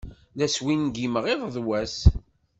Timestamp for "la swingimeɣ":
0.37-1.25